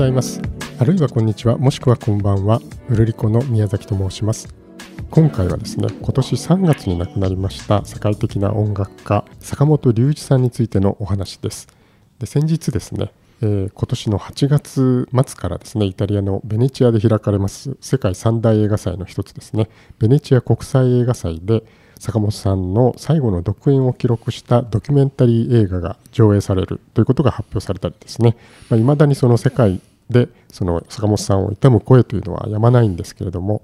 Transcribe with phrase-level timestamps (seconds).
[0.00, 0.40] ざいます。
[0.78, 1.58] あるいはこんにちは。
[1.58, 2.62] もしくはこんばんは。
[2.88, 4.48] うるりこの宮崎と申します。
[5.10, 11.68] 今回はですね今年3月に亡くなりました世界的な音楽家坂本龍一さんについてのお話です。
[12.18, 13.12] で先日ですね、
[13.42, 19.68] えー、今年の8月末からですねイタリアのベネチアで開かれます世界三大映画祭の一つですね。
[19.98, 21.62] ベネチア国際映画祭で
[21.98, 28.38] 坂本さんの最後の独演を記録したドキュメンタリー映画が上映されるということが発表されたりですね、
[28.70, 33.62] まあ、未だにその世界でその坂本さんを悼む声というのはやまないんですけれども、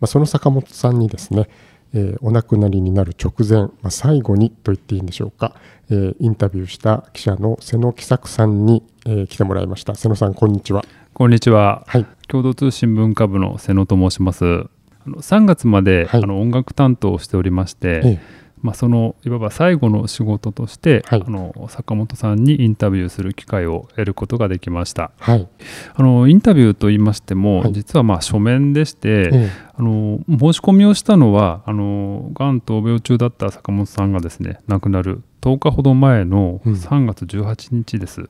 [0.00, 1.48] まあ、その坂本さんにですね、
[1.94, 5.54] えー、お亡くなりになる直前、まあ、最後にと言っていいんでしょうか、
[5.90, 9.94] えー、インタビューした記者の瀬野喜作さんに、えー、来てもらいました。
[9.94, 10.84] 瀬野さんこんにちは。
[11.12, 14.44] こんにちは、はい、共同通信文化部の瀬野と申します。
[14.44, 25.46] あの3月まで、はい、あの音楽担当をしておりまして、ええまあ、そのいわば最後の仕事として、はい、あの坂本さんにインタビューする機会を得ることができました、はい、
[25.94, 38.28] あのインタビューといいましても、はい、実はまあ書面でして、えあの申し込みをしたのはあのがん闘病中だった坂本さんがですね亡くなる10日ほど前の3月18日です、うん、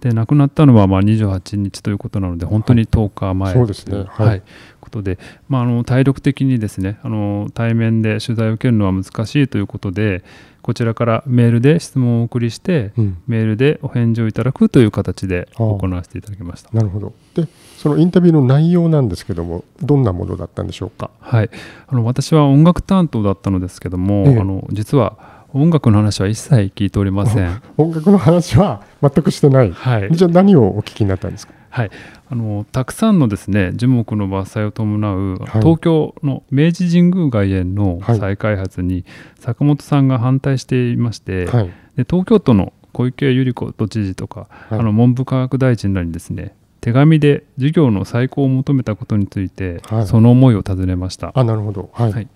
[0.00, 4.04] で亡くなったのはまあ28日ということなので本当に10日前、そうですね。
[4.08, 4.42] はい
[4.94, 10.22] ことで、まあ、あの体力的にですねあの対面で取材を受けるのは難しいということで
[10.62, 16.70] こちらからメールで質問をお送りして、うん、メールでお返事をいただくという形で行わせていただきました。
[16.72, 17.12] なるほど。
[17.34, 21.50] でそのインタビューの内容なんですけどもどんなものだったんでしょうか、はい、
[21.86, 25.18] あの私は音楽担当だったのですけども、ええ、あの実は
[25.52, 27.62] 音楽の話は一切聞いておりません。
[27.76, 31.52] 音楽の話は全くしてない、はい、じゃあ何をお聞きになったんですか？
[31.74, 31.90] はい、
[32.30, 39.04] あのたくさんのですね樹木の伐採を伴う、はい、東京の明治神宮外苑の再開発に
[39.40, 51.32] 坂本さんが反対していまして、はい、で東京都の小池百合子都知事とか、あの文部科学大臣らにですね手紙で授業の再考を求めたことについて、その思いを尋ねました。
[51.34, 52.28] あなるほど、はい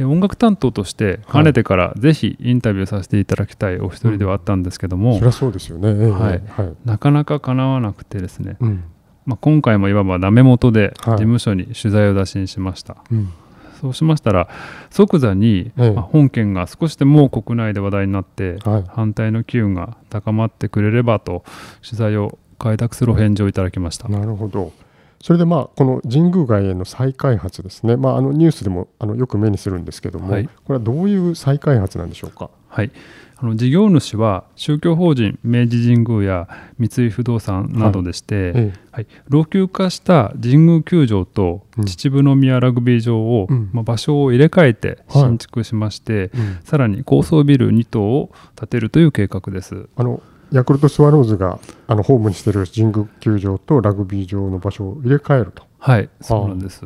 [0.00, 8.84] で音楽担当としてかねてからぜひインタビューさせていただきたいお一人ではあったんですけども、うん、そりゃそうですよね、はい、はい、なかなかかなわなくてですね、うん、
[9.26, 13.32] まあ、今回もいわばダメ元で事務所に取材を打診しました、はいうん、
[13.78, 14.48] そうしましたら
[14.88, 18.56] 即座に、まあ、本件が少しでも国内で話題になって、
[18.88, 21.44] 反対の機運が高まってくれればと
[21.84, 24.08] 取材を開拓するお返事をいただきました。
[24.08, 24.72] なるほど
[25.22, 32.50] それでまあこの神宮外苑の再開発ですね、まあ、あのニュースでもあのよく目にするんですけども、はい、これはどういう再開発なんでしょうか？
[32.68, 32.90] はい。
[33.42, 36.48] あの事業主は宗教法人明治神宮や
[36.78, 49.88] 三井不動産などでして、はいはい、老朽化した神宮球場と秩父宮ラグビー場を、うん、まあ、場所を入れ替えて新築しまして、はいうん、さらに高層ビル2棟を建てるという計画です。
[49.96, 55.64] あのヤクルトスワローズがあのホームにしている神宮球場とラグビー場の場所を入れ替えると。
[55.78, 56.84] はいそうなんです。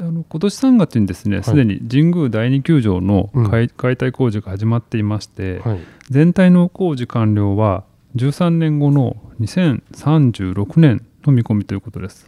[0.00, 7.82] あの今年3月にですねすで、に神宮第二球場の解うん、解体工事が始まっていまして、はい、全体の工事完了は
[8.14, 12.26] 13年後の2036年の見込みということです。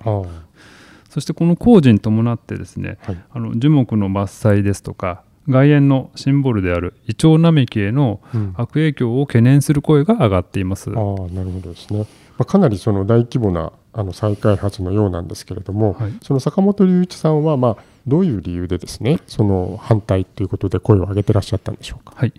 [1.08, 8.20] そしてこの工事に伴ってですね、はい、あの樹木の伐採ですとか外苑のシンボルであるイチョウ並木への
[8.54, 10.90] 悪影響を懸念する声が上がっています。
[10.90, 12.06] うん、あなるほどですね、ま
[12.40, 22.12] あ、かなりその大規模なあの再開発のようなんですけれども、はい、その坂本龍一さんは、まあ、どういう理由でですねその反対ということで声を上げてらっしゃったんでしょうか？
[22.14, 22.32] はい、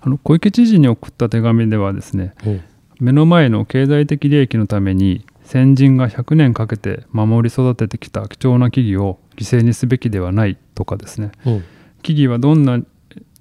[0.00, 2.68] あの小池知事に送った手紙ではですね、ええ、
[3.00, 11.64] 目の前の経済的利益のために先人が100年かけて守り育ててきた貴重な木々を犠牲にすべきではないとかですね、うん
[12.02, 12.80] 木々はどんな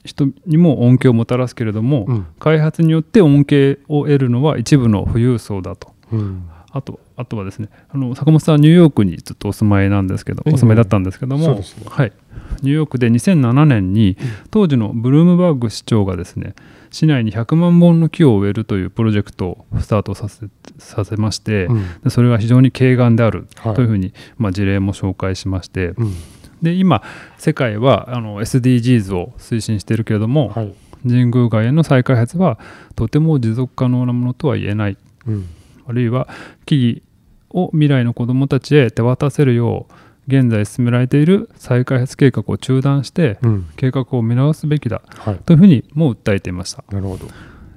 [0.05, 12.13] 人にも恩恵をもたらすけれども、うん、開発によって恩恵を得るのは一部の富裕層だと、うん、あとあとはですねあの坂本さんはニューヨークにずっとお住まいなんですけど、お住まいだったんですけども、ね、はい、
[12.61, 14.17] ニューヨークで2007年に
[14.51, 16.55] 当時のブルームバーグ市長がですね
[16.91, 20.47] 市内に100万本の木を植えるというプロジェクトをスタートさせ
[20.77, 26.13] させまして、うん、それは非常に軽眼であるというふうに、はい、まあ、事例も紹介しまして、うん
[26.61, 27.01] で今
[27.37, 30.73] 世界はあの SDGs を推進しているけれども、はい、
[31.03, 32.59] 神宮外苑の再開発は
[32.95, 34.97] とても持続可能なものとは言えない、
[35.27, 35.47] うん、
[35.87, 36.27] あるいは
[36.65, 39.93] 木々を未来の子どもたちへ手渡せるよう
[40.27, 46.83] 現在進められている再開発計画を中断して、うん、計画を見直すべきだ、はい、というふうにも訴えていました。
[46.91, 47.27] なるほど。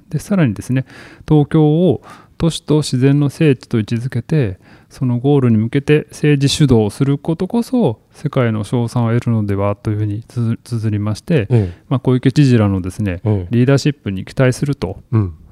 [0.09, 0.85] でさらにですね
[1.27, 2.03] 東京を
[2.43, 4.59] 都市と自然の聖地と位置づけて
[4.89, 14.99] そのゴールに向けて政治主導をすることこそ世界の称賛を得るのではというふうに綴りまして、ええ、まあ、小池知事らのですね、リーダーシップに期待すると、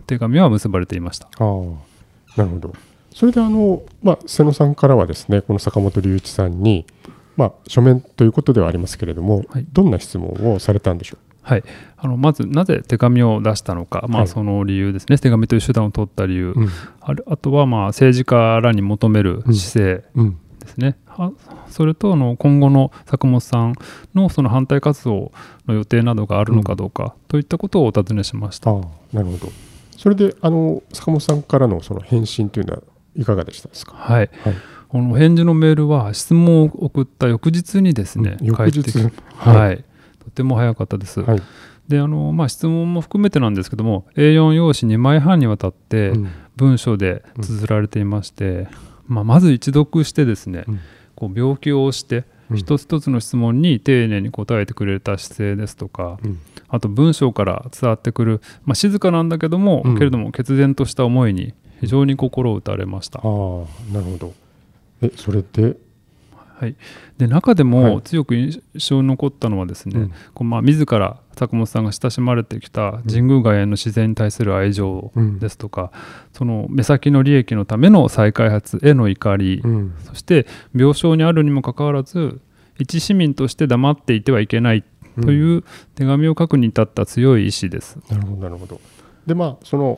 [0.06, 1.30] 手紙は結ばれていました。
[1.40, 1.46] あ
[2.36, 2.74] なるほど。
[3.16, 6.86] それであの、まあ、瀬野さんからはですねこの坂本龍一さんに、
[7.38, 11.31] まあ、書面ということではありますけれども、はい、どんな質問をされたんでしょう？
[11.42, 11.64] はい、
[11.98, 16.68] あのまずなぜ手紙を出したのか、まあ、その理由ですね、はい、手紙という手段を取った理由、うん、
[17.02, 20.04] ああとはまあ政治家らに求める姿勢
[20.60, 21.26] ですね、うん。
[21.26, 23.74] うん、それとあの今後の坂本さん
[24.14, 25.32] のその反対活動
[25.68, 28.72] の予定などがあるのかどうかといったことをお尋ねしました。
[28.72, 29.52] なるほど。
[29.98, 32.82] それであの坂本さんからのその返信というのは
[33.16, 34.56] いかがでしたですか、はい、はい。
[34.90, 39.10] この返事のメールは質問を送った翌日にですね、うん、翌日。
[39.36, 39.86] はい、はい、
[40.24, 41.22] とても早かったです。
[41.22, 41.42] はい、
[41.88, 46.14] であのまあ、質問も含めてなんですけども A4 用紙2枚半にわたって
[46.56, 48.68] 文章で綴られていまして、うん、
[49.08, 50.80] まあ、まず一読してですね、うん、
[51.16, 52.24] こう病気をして
[52.56, 63.20] 一つ一つの質問に丁寧に答えてくれた姿勢ですとか、うん、あと文章から伝わってくる、まあ、静かなんだけども、けれども決然とした思いに非常に心を打たれました。
[63.20, 64.34] あなるほど。
[65.02, 65.78] えそれで
[66.62, 66.76] はい、
[67.18, 75.90] で中でも強く印象に残ったのはですね、はい、こうまあ自ら坂本さんが親しまれてきた神宮外苑の自然に対する愛情ですとか、うん、
[76.34, 82.40] その目先の利益のための再開発への怒り、うん、そして病床にあるにもかかわらず
[82.78, 84.84] 一市民として黙っていてはいけない
[85.20, 85.64] という
[85.96, 87.98] 手紙を書くに至った強い意志です。
[88.12, 88.80] なるほどなるほど。
[89.26, 89.98] でまあその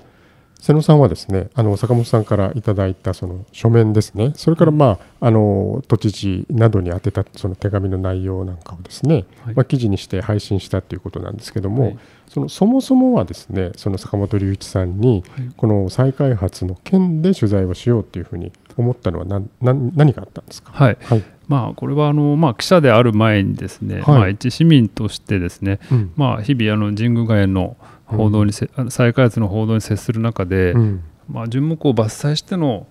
[0.63, 4.31] 瀬野さんはですねあの坂本さんからいただいたその書面ですね。
[4.37, 11.97] それから、まあ、あの都知事などに宛てたその手紙の内容なんかをですね、はい、まあ、記事にして配信したということなんですけども、はい、
[12.29, 15.25] そのそもそもはですねその坂本龍一さんに、
[15.57, 19.49] この再開発の件で取材をしようというふうに思ったのは何
[19.93, 27.75] 何があったんですか、はい、はい、まあ、これはあの、まあ、記者である前にですね、まあ、一市民としてですね、うん、まあ、日々あの神宮外苑の
[28.15, 32.87] 報道に、うん、再開発の報道に接する中で、うん、まあ、樹木を伐採しての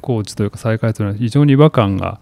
[0.00, 2.20] 工事というか再開発というのは非常に違和感が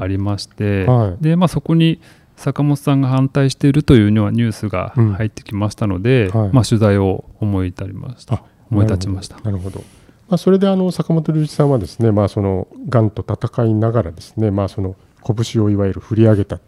[0.00, 2.00] ありまして、はい、でまあ、そこに
[2.36, 8.42] 坂本さんが反対しているというのはニュースが入ってきましたので、はい、まあ、取材を思い至りました。
[8.70, 9.38] 思い立ちました。
[9.40, 9.80] なるほど。
[10.28, 14.94] まあ、それであの坂本龍一さんはですね、まあ、そのがんと戦いながらですね、まあ、その
[15.24, 16.60] 拳をいわゆる振り上げた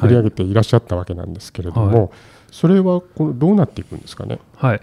[0.00, 2.10] 振り上げていらっしゃったわけなんですけれども、はい。
[2.50, 4.38] それはこのどうなっていくんですかね？
[4.56, 4.80] はい、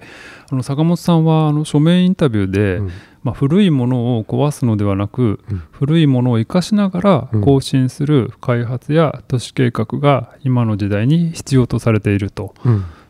[0.51, 2.91] あの坂本さんはあの書面インタビューで、うん、
[3.23, 12.53] まあ、古いものを壊すのではなく、うん、古いものを生かしながら更新する開発や都市計画が今の時代に必要とされていると,、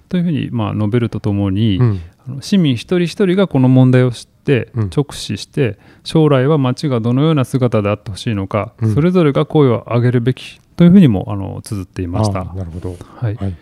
[0.08, 1.80] というふうにまあ述べるとともに、
[2.26, 12.44] あの市民一人一人がこの問題を知って直視して将来は町がどのような姿であってほしいのか、それぞれが声を上げるべきというふうにもあの綴っていました。
[12.44, 13.56] なるほど、はい、はい。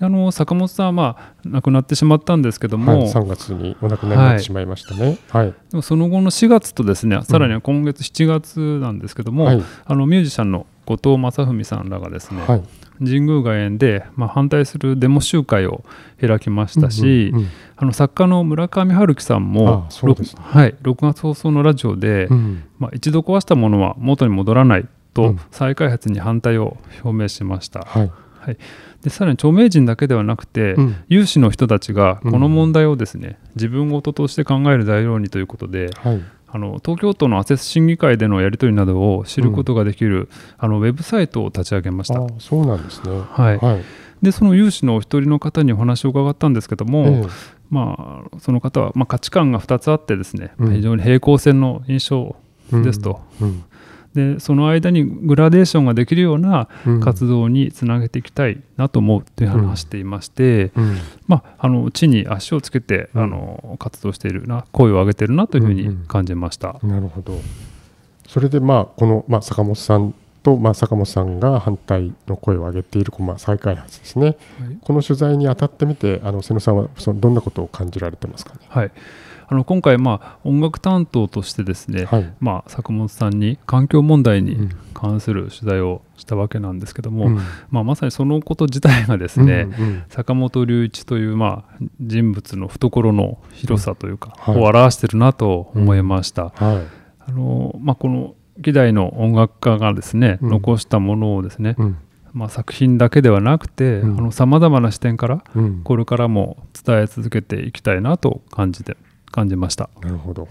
[0.00, 12.62] あの坂本さんは、まあ、亡くなってしまったんですけども、はい、3月にお亡くなりになってしまいましたね、はい、でもその後の4月とですねさらには今月7月なんですけども、うん、あのミュージシャンの後藤正文さんらがですね、はい、
[12.98, 15.84] 神宮外苑で、まあ、反対するデモ集会を
[16.20, 27.80] 開きましたし、うんうんうん、あの作家の村上春樹さんも、ね、はい、6月放送のラジオで、うん、まあ、一度壊したものは元に戻らないと再開発に反対を表明しました。
[27.80, 28.10] はい。
[28.44, 28.58] はい、
[29.02, 42.20] でさらに著名人だけではなくて、うん、有志の人たちがこの問題をですね、自分事として考える材料にということで、はい、あの東京都のアセス審議会でのやり取りなどを知ることができる、うん、あのウェブサイトを立ち上げました。
[42.38, 43.82] そうなんですね、はい、はい、
[44.22, 47.30] でその有志のお一人の方にお話を伺ったんですけども、えー、
[47.70, 52.36] まあ、その方は、まあ、価値観が2つあってですね、うん、非常に平行線の印象
[52.70, 53.22] ですと。
[53.40, 53.64] うん
[54.14, 56.68] でその間にグラデーションができるような
[57.02, 60.84] 活動につなげていきたいなと思うという話していまして、うん。
[60.84, 66.76] うん、まあ、あの地に足をつけて、あの活動しているな声を上げているなというふうに感じました。
[66.82, 67.40] うんうん、なるほど。
[68.28, 74.36] それで、まあ、この、まあ、坂本さんと、まあ、坂本さんが反対の声を上げている、まあ、再開発ですね、はい、
[74.80, 78.60] この取材に当たってみてあの瀬野さんはそのどんなことを感じられてますかね？
[78.68, 78.92] はい
[79.46, 87.38] あの今回、まあ、音楽担当としてですね、はい、まあ、坂本さんに環境問題に関する取材をしたわけなんですけども、うん、
[87.70, 94.54] まあ、まさにそのこと自体がですね、うんうん、坂本龍一という、まあ、人物の懐の広さというか、うん。
[94.54, 96.50] はい、を表してるなと思いました。
[96.50, 96.86] はい、
[97.28, 101.76] あのまあ、この希代の音楽家がですね、残したものをですね、
[102.32, 105.44] まあ、作品だけではなくてさまざまな視点から、
[105.82, 108.96] これからも伝え続けていきたいなと感じて
[109.34, 109.90] 感じました。
[110.00, 110.42] なるほど。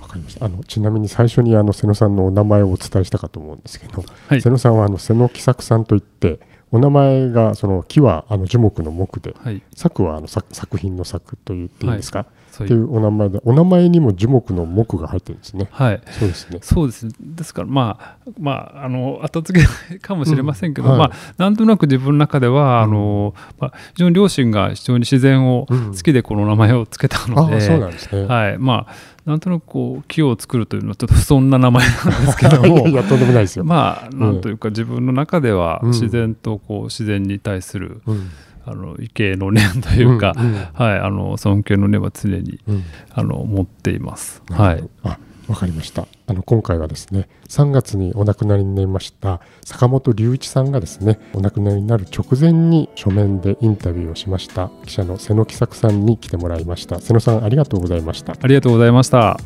[0.00, 0.46] わかりました。
[0.46, 6.38] あのちなみに最初にあの瀬野さんのお名前をお伝えしたかと思うんですけど、はい、瀬野さんはあの瀬野喜作さんといって
[6.70, 12.28] お名前がその木はあの樹木の木で、はい、作はあの作作品の作と言っていいですか、はい、
[12.64, 15.68] っていうお名前で、お名前にも樹木の木が入ってるんですね。
[15.70, 16.58] はい、そうですね。
[16.62, 17.06] そうです。
[17.06, 17.12] ね。
[17.20, 28.26] ですから、まあ、まあ、あの、後付けかもしれませんけど、うんはい、まあ、なんとなく自分の中では、あの、まあ、非常に両親が非常に自然を好きでこの名前を付けたので、うん、そうなんですね。
[28.26, 28.94] はい、まあ、
[29.28, 32.62] なんとなくこう木を作るというのはちょっと不遜な名前なんですけど。
[32.62, 33.64] も いやとんでもないですよ。
[33.64, 38.30] まあなんというか自分の中では自然とこう自然に対する、うん
[38.70, 44.42] あの畏敬の念というか、うんうん、はい、あの尊敬の念は常に、うん、あの持っています。
[44.50, 44.88] はい。
[45.02, 46.06] あ、わかりました。
[46.26, 57.00] あの今回はですね、3月にお亡くなりになりました坂本龍一さんがですね、お亡くなりになる直前に書面でインタビューをしました記者の瀬野喜作さんに来てもらいました。
[57.00, 58.34] 瀬野さんありがとうございました。
[58.38, 59.38] ありがとうございました。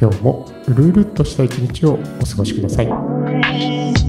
[0.00, 4.01] 今日もうるうるっとした一日をお過ごしください。